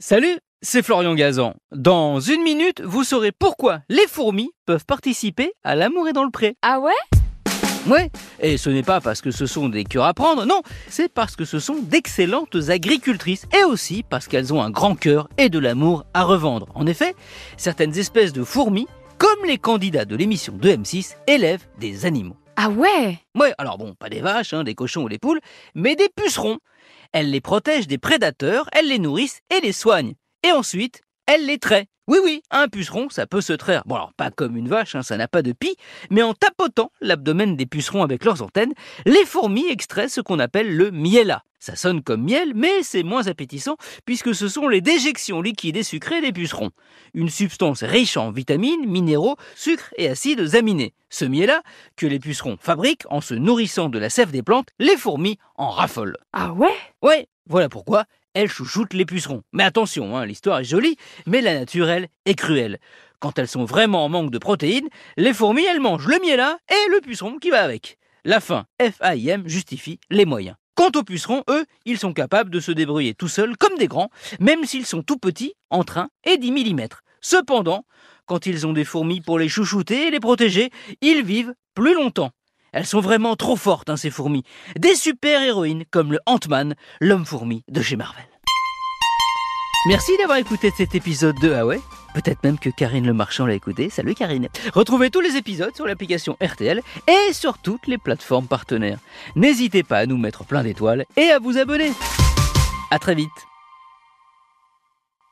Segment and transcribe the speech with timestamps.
[0.00, 1.54] Salut, c'est Florian Gazan.
[1.70, 6.32] Dans une minute, vous saurez pourquoi les fourmis peuvent participer à l'amour et dans le
[6.32, 6.56] pré.
[6.62, 6.92] Ah ouais?
[7.86, 8.10] Ouais,
[8.40, 11.36] et ce n'est pas parce que ce sont des cœurs à prendre, non, c'est parce
[11.36, 15.60] que ce sont d'excellentes agricultrices et aussi parce qu'elles ont un grand cœur et de
[15.60, 16.66] l'amour à revendre.
[16.74, 17.14] En effet,
[17.56, 18.88] certaines espèces de fourmis,
[19.18, 22.36] comme les candidats de l'émission de M6, élèvent des animaux.
[22.56, 23.20] Ah ouais?
[23.36, 25.40] Ouais, alors bon, pas des vaches, hein, des cochons ou des poules,
[25.74, 26.58] mais des pucerons.
[27.14, 30.14] Elles les protègent des prédateurs, elles les nourrissent et les soignent.
[30.44, 31.86] Et ensuite, elles les traient.
[32.08, 33.84] Oui, oui, un puceron, ça peut se traire.
[33.86, 35.76] Bon, alors pas comme une vache, hein, ça n'a pas de pie,
[36.10, 38.74] mais en tapotant l'abdomen des pucerons avec leurs antennes,
[39.06, 41.44] les fourmis extraient ce qu'on appelle le miella.
[41.64, 45.82] Ça sonne comme miel, mais c'est moins appétissant puisque ce sont les déjections liquides et
[45.82, 46.72] sucrées des pucerons.
[47.14, 50.92] Une substance riche en vitamines, minéraux, sucres et acides aminés.
[51.08, 51.62] Ce miel-là,
[51.96, 55.70] que les pucerons fabriquent en se nourrissant de la sève des plantes, les fourmis en
[55.70, 56.18] raffolent.
[56.34, 56.76] Ah ouais?
[57.00, 58.04] Ouais, voilà pourquoi
[58.34, 59.42] elles chouchoutent les pucerons.
[59.54, 62.78] Mais attention, hein, l'histoire est jolie, mais la nature, elle, est cruelle.
[63.20, 66.90] Quand elles sont vraiment en manque de protéines, les fourmis, elles mangent le miel-là et
[66.90, 67.96] le puceron qui va avec.
[68.26, 70.56] La fin, F-A-I-M, justifie les moyens.
[70.74, 74.10] Quant aux pucerons, eux, ils sont capables de se débrouiller tout seuls comme des grands,
[74.40, 76.88] même s'ils sont tout petits, entre 1 et 10 mm.
[77.20, 77.84] Cependant,
[78.26, 82.30] quand ils ont des fourmis pour les chouchouter et les protéger, ils vivent plus longtemps.
[82.72, 84.42] Elles sont vraiment trop fortes, hein, ces fourmis.
[84.76, 88.26] Des super-héroïnes comme le Ant-Man, l'homme-fourmi de chez Marvel.
[89.86, 91.80] Merci d'avoir écouté cet épisode de ouais
[92.14, 93.90] Peut-être même que Karine Le Marchand l'a écouté.
[93.90, 94.48] Salut Karine.
[94.72, 98.98] Retrouvez tous les épisodes sur l'application RTL et sur toutes les plateformes partenaires.
[99.34, 101.92] N'hésitez pas à nous mettre plein d'étoiles et à vous abonner.
[102.90, 103.43] À très vite.